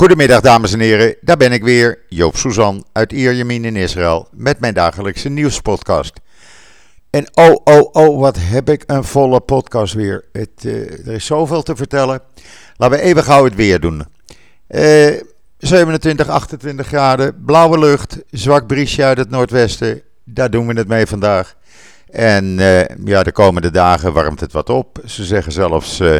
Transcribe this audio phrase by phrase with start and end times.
[0.00, 4.60] Goedemiddag dames en heren, daar ben ik weer, Joop Suzan uit Ierjemien in Israël met
[4.60, 6.20] mijn dagelijkse nieuwspodcast.
[7.10, 10.24] En oh, oh, oh, wat heb ik een volle podcast weer.
[10.32, 12.20] Het, uh, er is zoveel te vertellen.
[12.76, 14.04] Laten we even gauw het weer doen.
[14.68, 15.20] Uh,
[15.58, 20.02] 27, 28 graden, blauwe lucht, zwak briesje uit het noordwesten.
[20.24, 21.54] Daar doen we het mee vandaag.
[22.10, 24.98] En uh, ja, de komende dagen warmt het wat op.
[25.04, 26.16] Ze zeggen zelfs uh,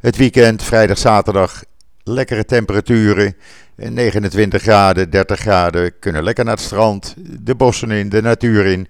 [0.00, 1.62] het weekend, vrijdag, zaterdag,
[2.04, 3.36] lekkere temperaturen.
[3.76, 5.98] 29 graden, 30 graden.
[5.98, 8.88] Kunnen lekker naar het strand, de bossen in, de natuur in.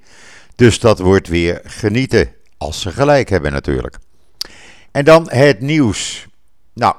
[0.56, 2.32] Dus dat wordt weer genieten.
[2.58, 3.96] Als ze gelijk hebben natuurlijk.
[4.90, 6.26] En dan het nieuws.
[6.74, 6.94] Nou,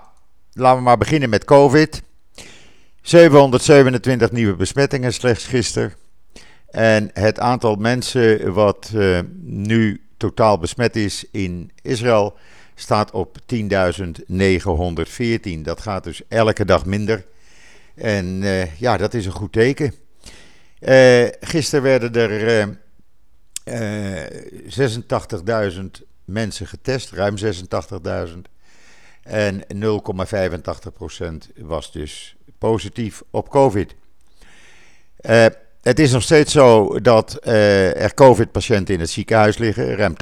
[0.53, 2.01] laten we maar beginnen met COVID.
[3.01, 5.93] 727 nieuwe besmettingen slechts gisteren.
[6.69, 12.37] En het aantal mensen wat uh, nu totaal besmet is in Israël
[12.81, 13.45] staat op 10.914.
[15.61, 17.25] Dat gaat dus elke dag minder.
[17.95, 19.93] En uh, ja, dat is een goed teken.
[20.79, 22.77] Uh, gisteren werden er
[25.73, 25.81] 86.000
[26.25, 27.43] mensen getest, ruim 86.000.
[29.23, 29.81] En 0,85%
[31.55, 33.95] was dus positief op COVID.
[35.81, 39.95] Het is nog steeds zo dat uh, er COVID-patiënten in het ziekenhuis liggen.
[39.95, 40.13] Ruim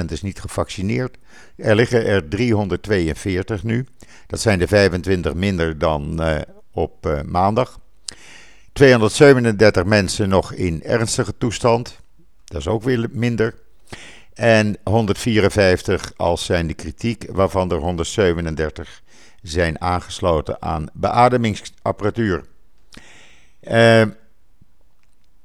[0.00, 1.16] 80% is niet gevaccineerd.
[1.56, 3.86] Er liggen er 342 nu.
[4.26, 6.36] Dat zijn de 25 minder dan uh,
[6.72, 7.78] op uh, maandag.
[8.72, 11.96] 237 mensen nog in ernstige toestand.
[12.44, 13.54] Dat is ook weer minder.
[14.34, 19.02] En 154 als zijn de kritiek, waarvan er 137
[19.42, 22.44] zijn aangesloten aan beademingsapparatuur.
[23.62, 24.02] Uh,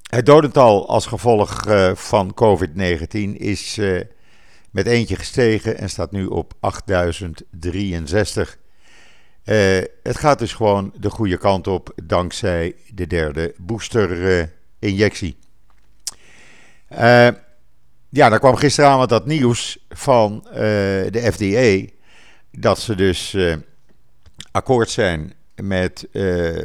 [0.08, 4.02] het dodental als gevolg uh, van COVID-19 is uh,
[4.72, 8.58] met eentje gestegen en staat nu op 8063.
[9.45, 9.55] Uh,
[10.03, 15.38] het gaat dus gewoon de goede kant op dankzij de derde booster-injectie.
[18.09, 21.94] ja, daar kwam gisteravond dat nieuws van de FDA
[22.51, 23.38] dat ze dus
[24.51, 26.07] akkoord zijn met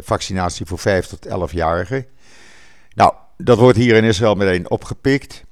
[0.01, 2.05] vaccinatie voor 5 tot 11-jarigen.
[2.95, 5.45] Nou, dat wordt hier in Israël meteen opgepikt.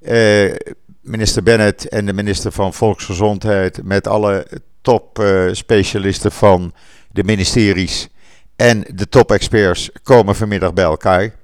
[0.00, 0.54] Uh,
[1.00, 4.46] minister Bennett en de minister van Volksgezondheid met alle
[4.80, 6.74] topspecialisten uh, van
[7.10, 8.08] de ministeries
[8.56, 11.34] en de top-experts komen vanmiddag bij elkaar.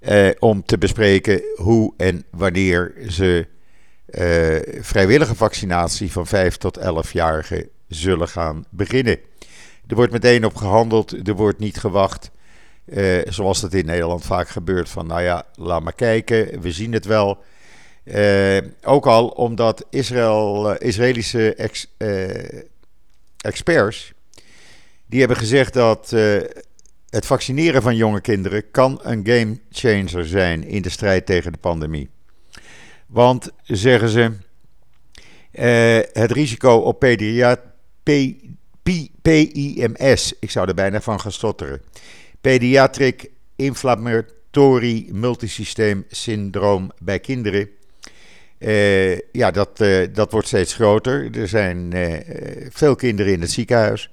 [0.00, 3.46] Uh, om te bespreken hoe en wanneer ze
[4.80, 9.18] vrijwillige vaccinatie van 5 tot 11-jarigen zullen gaan beginnen.
[9.86, 12.30] Er wordt meteen op gehandeld, er wordt niet gewacht.
[12.96, 14.88] Uh, zoals dat in Nederland vaak gebeurt.
[14.88, 17.38] Van nou ja, laat maar kijken, we zien het wel.
[18.04, 21.86] Uh, ook al omdat Israël, uh, Israëlische ex,
[23.36, 24.12] experts.
[25.06, 26.10] die hebben gezegd dat
[27.08, 28.70] het vaccineren van jonge kinderen.
[28.70, 32.08] kan een game changer zijn in de strijd tegen de pandemie.
[33.06, 34.32] Want zeggen ze.
[36.12, 36.98] het risico op
[39.22, 41.80] PIMS, ik zou er bijna van gaan stotteren
[42.42, 47.68] Pediatric Inflammatory Multisysteem Syndroom bij kinderen.
[48.58, 51.36] Uh, ja, dat, uh, dat wordt steeds groter.
[51.38, 52.16] Er zijn uh,
[52.70, 54.10] veel kinderen in het ziekenhuis.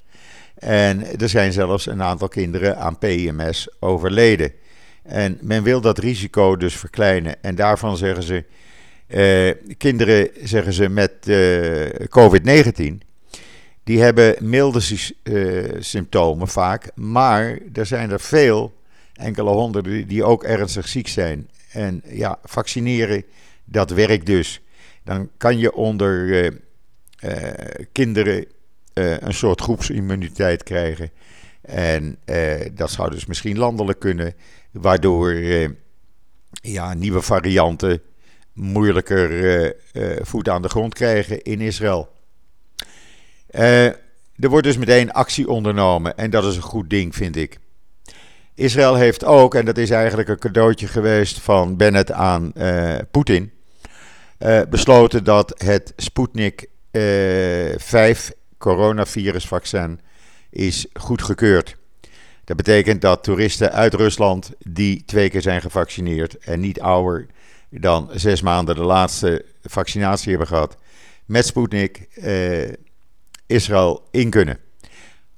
[0.55, 4.51] En er zijn zelfs een aantal kinderen aan PMS overleden.
[5.03, 7.43] En men wil dat risico dus verkleinen.
[7.43, 8.43] En daarvan zeggen ze.
[9.77, 11.11] kinderen, zeggen ze, met
[12.17, 13.08] COVID-19
[13.89, 14.81] die hebben milde
[15.23, 18.73] uh, symptomen vaak, maar er zijn er veel,
[19.13, 21.49] enkele honderden, die ook ernstig ziek zijn.
[21.71, 23.23] En ja, vaccineren,
[23.65, 24.61] dat werkt dus.
[25.03, 26.49] Dan kan je onder uh,
[27.23, 27.43] uh,
[27.91, 28.45] kinderen
[28.93, 31.11] een soort groepsimmuniteit krijgen.
[31.61, 32.17] En
[32.73, 34.33] dat zou dus misschien landelijk kunnen,
[34.71, 35.33] waardoor
[36.51, 38.01] ja, nieuwe varianten
[38.53, 39.75] moeilijker
[40.21, 42.17] voet aan de grond krijgen in Israël.
[43.51, 43.85] Uh,
[44.35, 47.57] er wordt dus meteen actie ondernomen en dat is een goed ding, vind ik.
[48.55, 53.51] Israël heeft ook, en dat is eigenlijk een cadeautje geweest van Bennett aan uh, Poetin,
[54.39, 59.99] uh, besloten dat het Sputnik 5 coronavirusvaccin
[60.49, 61.75] is goedgekeurd.
[62.43, 67.27] Dat betekent dat toeristen uit Rusland die twee keer zijn gevaccineerd en niet ouder
[67.69, 70.77] dan zes maanden de laatste vaccinatie hebben gehad
[71.25, 72.07] met Sputnik
[73.49, 74.59] Israël in kunnen.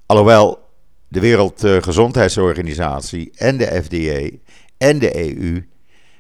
[0.06, 0.70] Alhoewel
[1.08, 4.30] de Wereldgezondheidsorganisatie en de FDA
[4.78, 5.68] en de EU,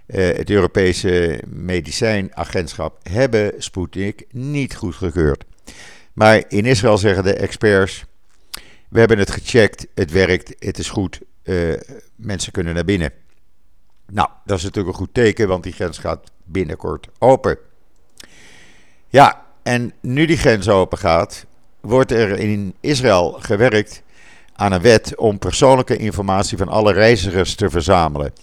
[0.05, 5.43] eh, het Europese Medicijnagentschap, hebben Sputnik niet goedgekeurd.
[6.13, 8.09] Maar in Israël zeggen de experts,
[8.89, 11.19] We hebben het gecheckt, het werkt, het is goed,
[12.15, 13.13] mensen kunnen naar binnen.
[14.11, 17.57] Nou, dat is natuurlijk een goed teken, want die grens gaat binnenkort open.
[19.07, 21.45] Ja, en nu die grens open gaat,
[21.81, 24.01] wordt er in Israël gewerkt
[24.55, 28.33] aan een wet om persoonlijke informatie van alle reizigers te verzamelen.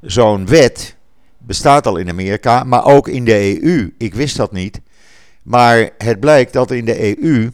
[0.00, 0.96] Zo'n wet
[1.38, 3.94] bestaat al in Amerika, maar ook in de EU.
[3.98, 4.80] Ik wist dat niet.
[5.42, 7.50] Maar het blijkt dat in de EU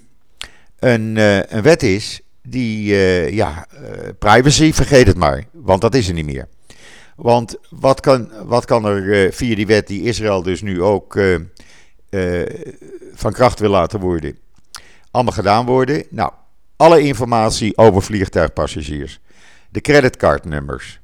[0.79, 3.81] een, uh, een wet is die, uh, ja, uh,
[4.19, 6.49] privacy, vergeet het maar, want dat is er niet meer.
[7.17, 11.19] Want wat kan, wat kan er via die wet die Israël dus nu ook
[13.15, 14.39] van kracht wil laten worden,
[15.15, 16.05] allemaal gedaan worden?
[16.11, 16.33] Nou,
[16.77, 19.21] alle informatie over vliegtuigpassagiers,
[19.69, 21.01] de creditcardnummers,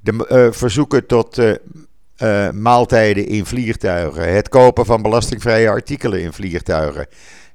[0.00, 7.06] de verzoeken tot uh, maaltijden in vliegtuigen, het kopen van belastingvrije artikelen in vliegtuigen.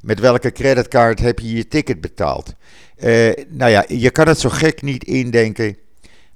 [0.02, 2.54] Met welke creditcard heb je je ticket betaald?
[3.48, 5.78] Nou ja, je kan het zo gek niet indenken.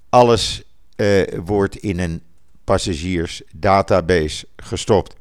[0.09, 0.63] Alles
[1.45, 2.21] wordt in een
[2.63, 5.15] passagiersdatabase gestopt.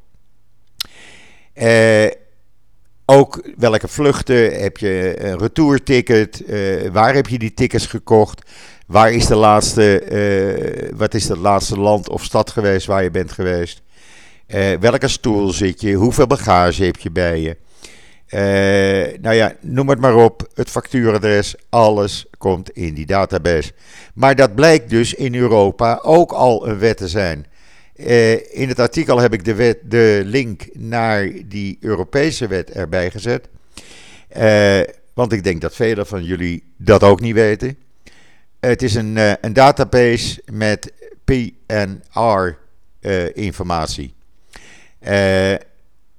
[3.05, 6.43] Ook welke vluchten heb je een retourticket?
[6.91, 8.41] waar heb je die tickets gekocht?
[8.85, 13.11] Waar is de laatste, uh, wat is het laatste land of stad geweest waar je
[13.11, 13.81] bent geweest?
[14.47, 15.93] Uh, welke stoel zit je?
[15.93, 17.57] Hoeveel bagage heb je bij je?
[19.21, 20.47] Nou ja, noem het maar op.
[20.53, 23.71] Het factuuradres, alles komt in die database.
[24.13, 27.45] Maar dat blijkt dus in Europa ook al een wet te zijn.
[28.51, 33.47] In het artikel heb ik de, de link naar die Europese wet erbij gezet.
[35.13, 37.77] want ik denk dat velen van jullie dat ook niet weten.
[38.65, 40.93] Het is een, uh, een database met
[41.23, 44.13] PNR-informatie.
[44.99, 45.51] Eh,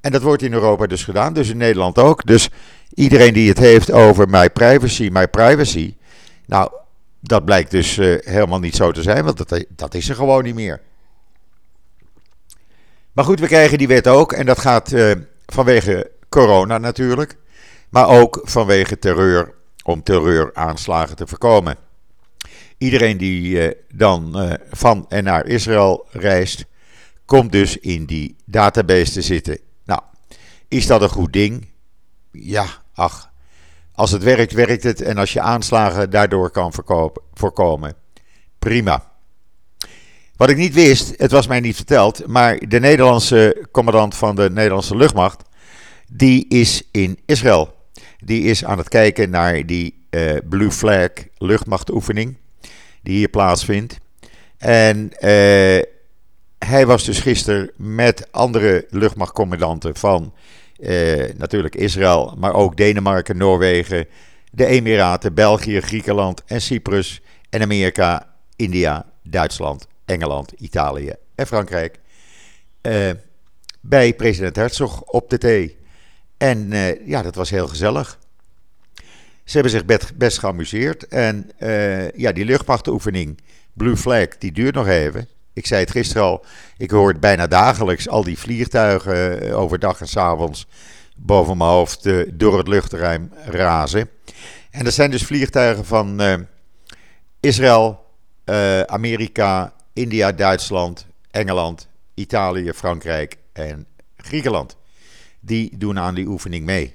[0.00, 2.26] en dat wordt in Europa dus gedaan, dus in Nederland ook.
[2.26, 2.50] Dus
[2.94, 5.94] iedereen die het heeft over my privacy, my privacy.
[6.46, 6.70] Nou,
[7.20, 10.54] dat blijkt dus helemaal niet zo te zijn, want dat, dat is er gewoon niet
[10.54, 10.80] meer.
[13.16, 14.32] Maar goed, we krijgen die wet ook.
[14.32, 15.12] En dat gaat uh,
[15.46, 17.36] vanwege corona natuurlijk.
[17.88, 19.54] Maar ook vanwege terreur,
[19.84, 21.76] om terreuraanslagen te voorkomen.
[22.78, 26.64] Iedereen die uh, dan uh, van en naar Israël reist,
[27.24, 29.58] komt dus in die database te zitten.
[29.84, 30.00] Nou,
[30.68, 31.68] is dat een goed ding?
[32.32, 33.30] Ja, ach.
[33.92, 35.00] Als het werkt, werkt het.
[35.00, 36.72] En als je aanslagen daardoor kan
[37.34, 37.94] voorkomen,
[38.58, 39.15] prima.
[40.36, 44.50] Wat ik niet wist, het was mij niet verteld, maar de Nederlandse commandant van de
[44.50, 45.42] Nederlandse luchtmacht,
[46.08, 47.74] die is in Israël.
[48.18, 52.36] Die is aan het kijken naar die uh, Blue Flag luchtmachtoefening
[53.02, 53.98] die hier plaatsvindt.
[54.58, 55.82] En uh,
[56.58, 60.34] hij was dus gisteren met andere luchtmachtcommandanten van
[60.78, 64.06] uh, natuurlijk Israël, maar ook Denemarken, Noorwegen,
[64.50, 71.98] de Emiraten, België, Griekenland en Cyprus en Amerika, India, Duitsland, Engeland, Italië en Frankrijk.
[72.82, 73.10] Uh,
[73.80, 75.78] bij president Herzog op de thee.
[76.36, 76.68] En
[77.04, 78.18] ja, dat was heel gezellig.
[79.44, 81.08] Ze hebben zich best, geamuseerd.
[81.08, 83.40] En uh, ja, die luchtmachtoefening,
[83.72, 85.28] Blue Flag, die duurt nog even.
[85.52, 86.44] Ik zei het gisteren al,
[86.76, 90.66] ik hoor het bijna dagelijks, al die vliegtuigen overdag en s avonds
[91.16, 92.08] boven mijn hoofd
[92.38, 94.10] door het luchtruim razen.
[94.70, 96.20] En dat zijn dus vliegtuigen van
[97.40, 98.04] Israël,
[98.86, 103.86] Amerika, India, Duitsland, Engeland, Italië, Frankrijk en
[104.16, 104.76] Griekenland.
[105.40, 106.94] Die doen aan die oefening mee.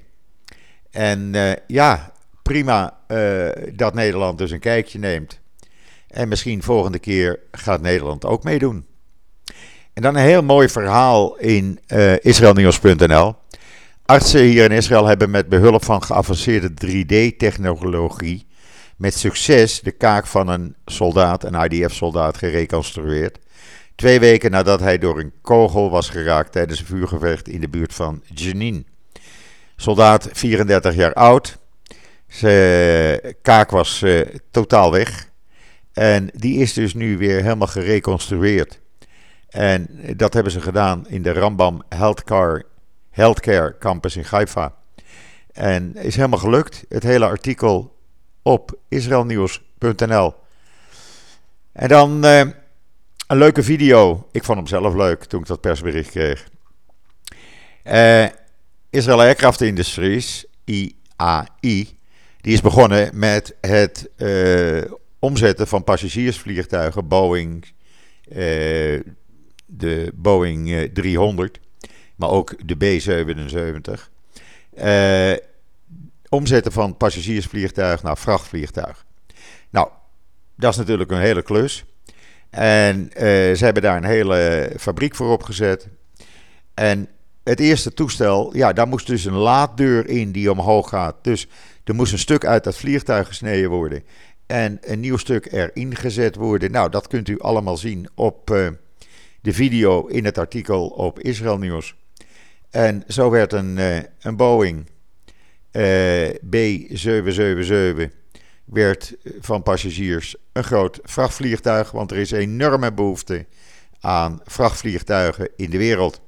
[0.90, 1.34] En
[1.66, 5.40] ja, prima uh, dat Nederland dus een kijkje neemt.
[6.06, 8.86] En misschien volgende keer gaat Nederland ook meedoen.
[9.92, 13.34] En dan een heel mooi verhaal in uh, eh, israelnieuws.nl.
[14.04, 18.46] Artsen hier in Israël hebben met behulp van geavanceerde 3D-technologie
[19.02, 23.38] met succes de kaak van een soldaat, een IDF-soldaat, gereconstrueerd.
[23.94, 27.94] Twee weken nadat hij door een kogel was geraakt tijdens een vuurgevecht in de buurt
[27.94, 28.86] van Jenin.
[29.76, 31.58] Soldaat 34 jaar oud,
[32.26, 35.28] zijn kaak was uh, totaal weg.
[35.92, 38.80] En die is dus nu weer helemaal gereconstrueerd.
[39.48, 42.64] En dat hebben ze gedaan in de Rambam Healthcare,
[43.10, 44.74] Healthcare Campus in Haifa.
[45.52, 46.84] En is helemaal gelukt.
[46.88, 47.91] Het hele artikel
[48.42, 50.34] op israelnieuws.nl.
[51.72, 52.38] En dan uh,
[53.26, 54.28] een leuke video.
[54.32, 56.48] Ik vond hem zelf leuk toen ik dat persbericht kreeg.
[57.84, 58.26] Uh,
[58.90, 61.96] Israel Aircraft Industries, IAI,
[62.40, 64.82] die is begonnen met het uh,
[65.18, 67.66] omzetten van passagiersvliegtuigen, Boeing,
[69.66, 71.60] de Boeing 300,
[72.16, 74.10] maar ook de B-77,
[74.74, 75.51] uh,
[76.32, 79.04] omzetten van passagiersvliegtuig naar vrachtvliegtuig.
[79.70, 79.88] Nou,
[80.56, 81.84] dat is natuurlijk een hele klus.
[82.50, 83.10] En uh,
[83.54, 85.88] ze hebben daar een hele fabriek voor opgezet.
[86.74, 87.08] En
[87.44, 91.16] het eerste toestel, ja, daar moest dus een laaddeur in die omhoog gaat.
[91.22, 91.48] Dus
[91.84, 94.04] er moest een stuk uit dat vliegtuig gesneden worden.
[94.46, 96.70] En een nieuw stuk erin gezet worden.
[96.70, 98.68] Nou, dat kunt u allemaal zien op uh,
[99.40, 101.94] de video in het artikel op Israël Nieuws.
[102.70, 104.90] En zo werd een, uh, een Boeing
[105.72, 108.10] uh, B777
[108.64, 113.46] werd van passagiers een groot vrachtvliegtuig, want er is enorme behoefte
[114.00, 116.20] aan vrachtvliegtuigen in de wereld.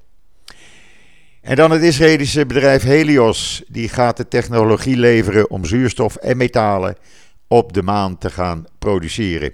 [1.40, 6.96] En dan het Israëlische bedrijf Helios, die gaat de technologie leveren om zuurstof en metalen
[7.48, 9.52] op de maan te gaan produceren.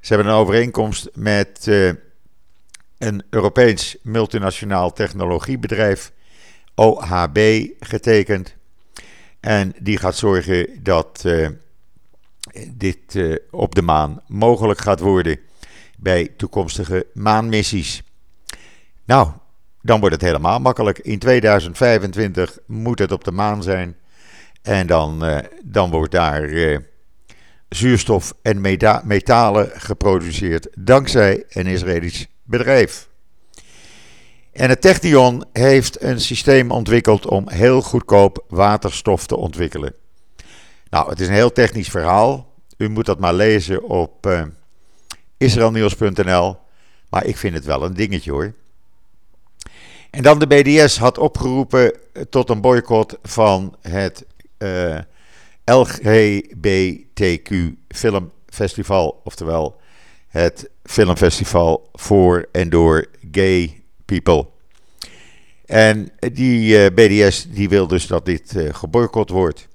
[0.00, 1.92] Ze hebben een overeenkomst met uh,
[2.98, 6.12] een Europees multinationaal technologiebedrijf,
[6.74, 8.56] OHB, getekend.
[9.42, 11.48] En die gaat zorgen dat uh,
[12.68, 15.38] dit uh, op de maan mogelijk gaat worden
[15.98, 18.02] bij toekomstige maanmissies.
[19.04, 19.30] Nou,
[19.80, 20.98] dan wordt het helemaal makkelijk.
[20.98, 23.96] In 2025 moet het op de maan zijn.
[24.62, 26.50] En dan, uh, dan wordt daar
[27.68, 33.10] zuurstof en meta metalen geproduceerd dankzij een Israëlisch bedrijf.
[34.52, 39.94] En het Technion heeft een systeem ontwikkeld om heel goedkoop waterstof te ontwikkelen.
[40.90, 42.52] Nou, het is een heel technisch verhaal.
[42.76, 44.42] U moet dat maar lezen op uh,
[45.36, 46.56] israelnieuws.nl.
[47.08, 48.54] Maar ik vind het wel een dingetje hoor.
[50.10, 51.92] En dan de BDS had opgeroepen
[52.30, 54.24] tot een boycott van het
[54.58, 54.98] uh,
[55.64, 57.54] LGBTQ
[57.88, 59.20] Filmfestival.
[59.24, 59.80] Oftewel
[60.28, 63.81] het filmfestival voor en door gay
[64.20, 64.46] people.
[65.66, 69.68] En die uh, BDS die wil dus dat dit uh, geboycott wordt.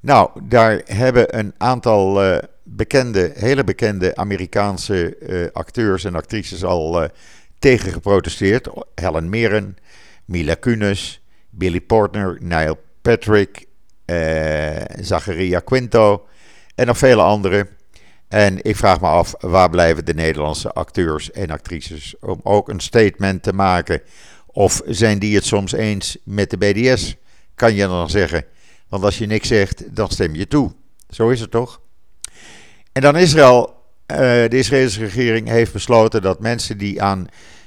[0.00, 5.16] Nou, daar hebben een aantal uh, bekende, hele bekende Amerikaanse
[5.52, 7.08] acteurs en actrices al
[7.58, 8.68] tegen geprotesteerd.
[8.94, 9.76] Helen Mirren,
[10.24, 13.66] Mila Kunis, Billy Portner, Neil Patrick,
[15.00, 16.26] Zacharia Quinto
[16.74, 17.68] en nog vele anderen.
[18.32, 22.80] En ik vraag me af, waar blijven de Nederlandse acteurs en actrices om ook een
[22.80, 24.00] statement te maken?
[24.46, 27.16] Of zijn die het soms eens met de BDS?
[27.54, 28.44] Kan je dan zeggen.
[28.88, 30.72] Want als je niks zegt, dan stem je toe.
[31.10, 31.80] Zo is het toch?
[32.92, 33.80] En dan Israël.
[34.06, 37.26] Uh, de Israëlische regering heeft besloten dat mensen die aan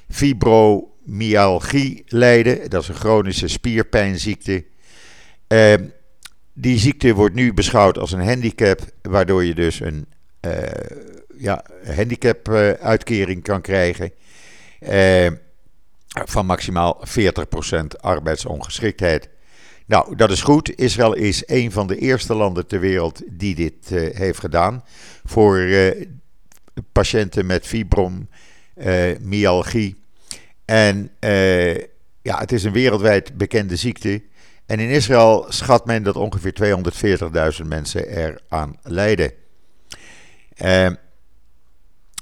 [0.10, 4.66] fibromyalgie lijden, dat is een chronische spierpijnziekte,
[5.48, 5.74] uh,
[6.54, 10.06] die ziekte wordt nu beschouwd als een handicap, waardoor je dus een
[11.38, 14.12] ja, handicap-uitkering kan krijgen
[16.08, 17.12] van maximaal 40%
[18.02, 19.30] arbeidsongeschiktheid.
[19.86, 20.78] Nou, dat is goed.
[20.78, 24.84] Israël is een van de eerste landen ter wereld die dit heeft gedaan.
[25.24, 25.68] Voor
[26.92, 29.96] patiënten met fibromyalgie.
[30.66, 31.12] Uh, en
[32.22, 34.24] ja, het is een wereldwijd bekende ziekte.
[34.66, 36.80] En in Israël schat men dat ongeveer
[37.62, 39.32] 240.000 mensen eraan lijden.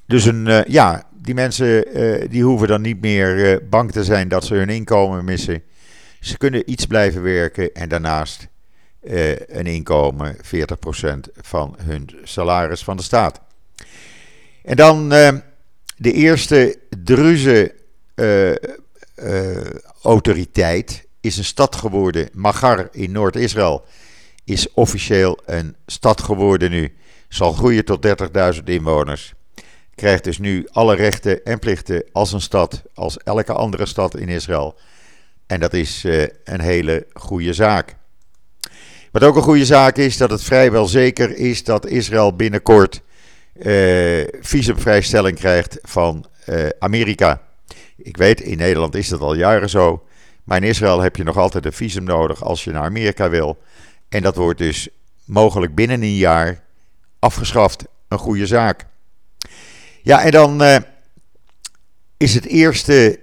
[0.06, 4.28] Dus een, ja, die mensen uh, die hoeven dan niet meer uh, bang te zijn
[4.28, 5.64] dat ze hun inkomen missen.
[6.20, 8.48] Ze kunnen iets blijven werken en daarnaast
[9.48, 10.40] een inkomen 40%
[11.42, 13.40] van hun salaris van de staat.
[14.64, 17.76] En dan de eerste Druze
[20.02, 22.30] autoriteit is een stad geworden.
[22.34, 23.86] Magar in Noord-Israël
[24.44, 26.94] is officieel een stad geworden nu.
[27.34, 28.08] Zal groeien tot
[28.56, 29.34] 30.000 inwoners
[29.96, 34.30] krijgt dus nu alle rechten en plichten als een stad, als elke andere stad in
[34.30, 34.76] Israël.
[35.48, 37.96] En dat is uh, een hele goede zaak.
[39.12, 43.02] Wat ook een goede zaak is, dat het vrijwel zeker is dat Israël binnenkort
[43.54, 47.42] uh, visumvrijstelling krijgt van uh, Amerika.
[47.98, 50.04] Ik weet, in Nederland is dat al jaren zo.
[50.44, 53.58] Maar in Israël heb je nog altijd een visum nodig als je naar Amerika wil.
[54.10, 54.90] En dat wordt dus
[55.26, 56.64] mogelijk binnen een jaar
[57.24, 57.84] afgeschaft.
[58.08, 58.86] Een goede zaak.
[60.02, 60.78] Ja, en dan uh,
[62.18, 63.20] is het eerste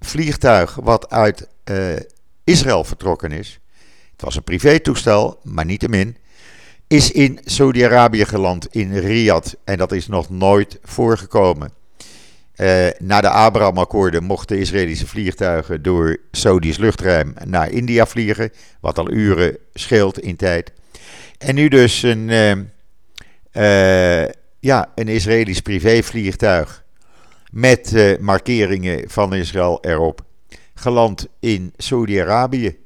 [0.00, 1.96] vliegtuig wat uit uh,
[2.44, 3.60] Israël vertrokken is.
[4.12, 6.16] Het was een privétoestel, maar niettemin.
[6.86, 9.52] Is in Saudi-Arabië geland, in Riyadh.
[9.64, 11.72] En dat is nog nooit voorgekomen.
[12.56, 18.52] Uh, na de Abraham-akkoorden mochten Israëlische vliegtuigen door Saudi's luchtruim naar India vliegen.
[18.80, 20.72] Wat al uren scheelt in tijd.
[21.38, 22.30] En nu dus een,
[23.58, 24.24] uh,
[24.60, 26.84] ja, een Israëlisch privévliegtuig
[27.50, 30.24] met uh, markeringen van Israël erop.
[30.74, 32.76] Geland in Saudi-Arabië.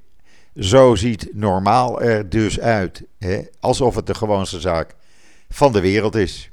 [0.57, 3.03] Zo ziet normaal er dus uit.
[3.19, 3.41] Hè?
[3.61, 4.95] Alsof het de gewoonste zaak
[5.49, 6.51] van de wereld is.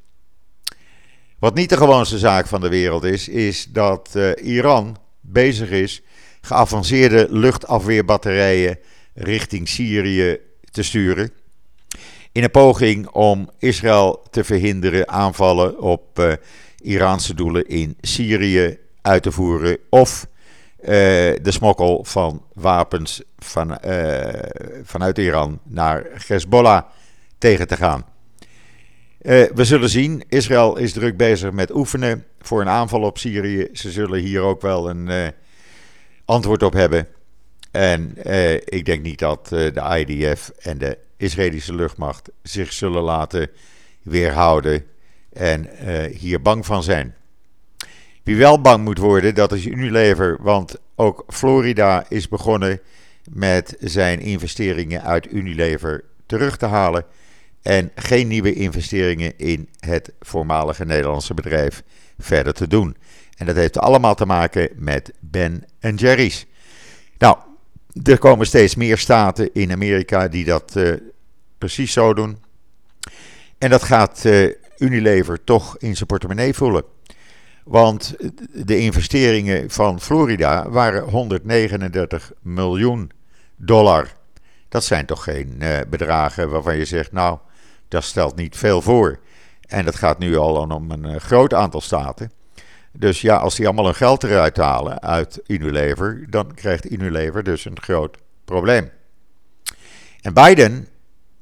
[1.39, 6.01] Wat niet de gewoonste zaak van de wereld is, is dat uh, Iran bezig is
[6.41, 8.79] geavanceerde luchtafweerbatterijen
[9.13, 10.39] richting Syrië
[10.71, 11.31] te sturen.
[12.31, 16.33] In een poging om Israël te verhinderen aanvallen op uh,
[16.81, 19.77] Iraanse doelen in Syrië uit te voeren.
[19.89, 20.27] Of
[20.81, 24.29] uh, de smokkel van wapens van, uh,
[24.83, 26.83] vanuit Iran naar Hezbollah
[27.37, 28.05] tegen te gaan.
[29.53, 30.23] we zullen zien.
[30.27, 33.67] Israël is druk bezig met oefenen voor een aanval op Syrië.
[33.73, 35.33] Ze zullen hier ook wel een
[36.25, 37.07] antwoord op hebben.
[37.71, 43.01] En eh, ik denk niet dat eh, de IDF en de Israëlische luchtmacht zich zullen
[43.01, 43.49] laten
[44.03, 44.85] weerhouden
[45.33, 47.15] en eh, hier bang van zijn.
[48.23, 52.81] Wie wel bang moet worden, dat is Unilever, want ook Florida is begonnen
[53.29, 57.05] met zijn investeringen uit Unilever terug te halen
[57.61, 61.83] en geen nieuwe investeringen in het voormalige Nederlandse bedrijf
[62.17, 62.97] verder te doen.
[63.37, 65.63] En dat heeft allemaal te maken met Ben
[65.95, 66.45] Jerry's.
[67.17, 67.37] Nou,
[68.03, 70.93] er komen steeds meer staten in Amerika die dat uh,
[71.57, 72.37] precies zo doen.
[73.57, 76.83] En dat gaat uh, Unilever toch in zijn portemonnee voelen.
[77.63, 78.15] Want
[78.53, 83.11] de investeringen van Florida waren 139 miljoen
[83.55, 84.11] dollar.
[84.69, 87.37] Dat zijn toch geen uh, bedragen waarvan je zegt, nou,
[87.87, 89.19] dat stelt niet veel voor.
[89.67, 92.31] En dat gaat nu al om een groot aantal staten.
[92.91, 97.65] Dus ja, als die allemaal hun geld eruit halen uit Unilever, dan krijgt Unilever dus
[97.65, 98.89] een groot probleem.
[100.21, 100.87] En Biden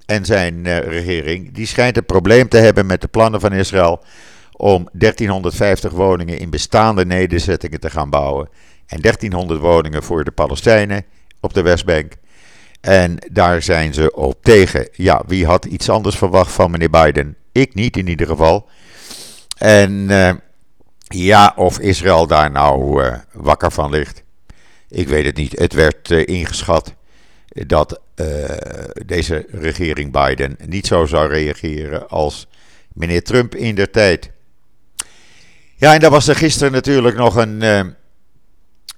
[0.05, 4.03] en zijn uh, regering, die schijnt een probleem te hebben met de plannen van Israël
[4.51, 8.49] om 1350 woningen in bestaande nederzettingen te gaan bouwen.
[8.87, 11.05] En 1300 woningen voor de Palestijnen
[11.39, 12.13] op de Westbank.
[12.81, 14.89] En daar zijn ze op tegen.
[14.91, 17.35] Ja, wie had iets anders verwacht van meneer Biden?
[17.51, 18.69] Ik niet in ieder geval.
[19.57, 20.33] En uh,
[21.07, 24.23] ja, of Israël daar nou uh, wakker van ligt.
[24.89, 25.59] Ik weet het niet.
[25.59, 26.93] Het werd uh, ingeschat
[27.47, 28.45] dat uh,
[29.05, 32.47] deze regering Biden niet zo zou reageren als
[32.93, 34.31] meneer Trump in der tijd.
[35.75, 37.61] Ja, en dan was er gisteren natuurlijk nog een,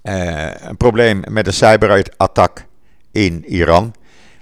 [0.02, 2.66] een probleem met een cyberattack
[3.12, 3.94] in Iran.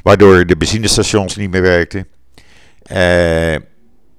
[0.02, 2.09] Waardoor de benzinestations niet meer werkten.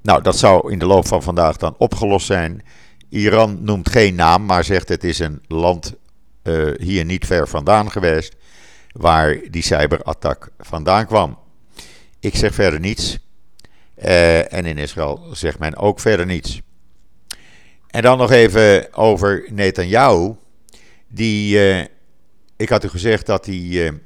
[0.02, 2.64] nou, dat zou in de loop van vandaag dan opgelost zijn.
[3.10, 5.96] Iran noemt geen naam, maar zegt het is een land
[6.44, 8.36] uh, hier niet ver vandaan geweest
[8.92, 11.38] waar die cyberattack vandaan kwam.
[12.20, 13.18] Ik zeg verder niets.
[14.04, 16.62] Uh, en in Israël zegt men ook verder niets.
[17.88, 20.36] En dan nog even over Netanyahu.
[21.08, 21.86] Die, uh,
[22.58, 24.00] ik had u gezegd dat hij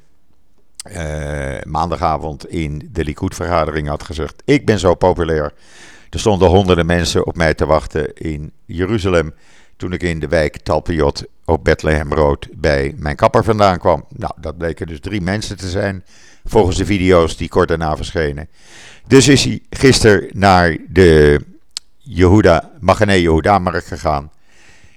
[1.62, 5.52] maandagavond in de Likud-vergadering had gezegd: Ik ben zo populair
[6.14, 9.34] er stonden honderden mensen op mij te wachten in Jeruzalem.
[9.76, 14.04] Toen ik in de wijk Talpiot op Bethlehem Road bij mijn kapper vandaan kwam.
[14.08, 16.04] Nou, dat bleken dus drie mensen te zijn.
[16.44, 18.48] Volgens de video's die kort daarna verschenen.
[19.06, 21.40] Dus is hij gisteren naar de
[21.98, 24.30] Jehuda, Magane Yehuda-markt gegaan.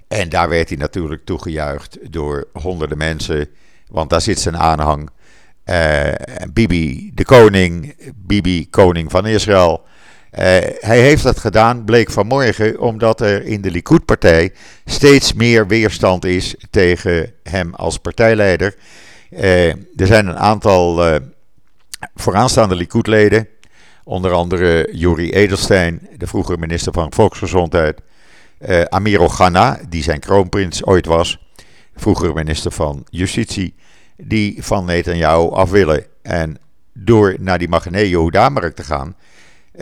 [0.07, 3.49] En daar werd hij natuurlijk toegejuicht door honderden mensen.
[3.87, 5.09] Want daar zit zijn aanhang.
[5.65, 6.11] Uh,
[6.53, 9.85] Bibi de koning, Bibi koning van Israël.
[10.31, 10.39] Uh,
[10.79, 14.53] hij heeft dat gedaan, bleek vanmorgen, omdat er in de Likud-partij
[14.85, 18.75] steeds meer weerstand is tegen hem als partijleider.
[19.29, 21.15] Uh, er zijn een aantal uh,
[22.15, 23.47] vooraanstaande Likud-leden,
[24.03, 28.01] onder andere Juri Edelstein, de vroegere minister van Volksgezondheid,
[28.89, 31.39] Amir Ghana, die zijn kroonprins ooit was,
[31.95, 33.75] vroegere minister van Justitie,
[34.17, 36.05] die van Netanyahu af willen.
[36.21, 36.57] En
[36.93, 39.15] door naar die Magane Yehuda-markt te gaan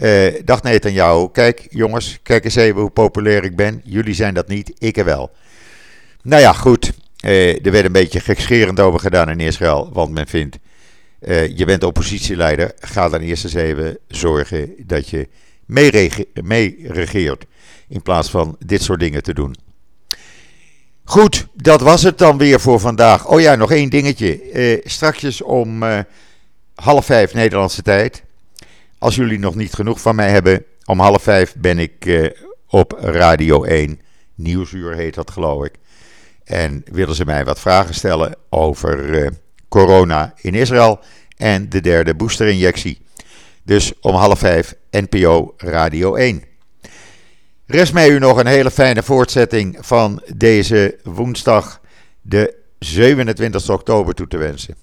[0.01, 3.81] uh, dacht jou, kijk jongens, kijk eens even hoe populair ik ben.
[3.83, 5.31] Jullie zijn dat niet, ik er wel.
[6.21, 6.91] Nou ja, goed.
[7.25, 10.57] Uh, er werd een beetje gekscherend over gedaan in Israël, want men vindt,
[11.21, 15.27] uh, je bent oppositieleider, ga dan eerst eens even zorgen dat je
[15.65, 15.89] mee
[16.87, 17.45] regeert,
[17.89, 19.55] in plaats van dit soort dingen te doen.
[21.03, 23.27] Goed, dat was het dan weer voor vandaag.
[23.27, 24.51] Oh ja, nog één dingetje.
[24.51, 25.83] Uh, strakjes om
[26.75, 28.24] half vijf Nederlandse tijd
[28.99, 32.29] als jullie nog niet genoeg van mij hebben, om half vijf ben ik uh,
[32.67, 33.99] op Radio 1.
[34.35, 35.73] Nieuwsuur heet dat, geloof ik.
[36.43, 39.29] En willen ze mij wat vragen stellen over uh,
[39.69, 40.99] corona in Israël
[41.37, 43.01] en de derde boosterinjectie.
[43.63, 46.43] Dus om half vijf NPO Radio 1.
[47.65, 51.81] Rest mij u nog een hele fijne voortzetting van deze woensdag,
[52.21, 54.75] de 27 oktober, toe te wensen.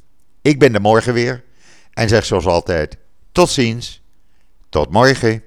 [0.42, 1.44] Ik ben er morgen weer
[1.92, 2.96] en zeg zoals altijd:
[3.32, 4.01] tot ziens,
[4.72, 5.42] tot morgen.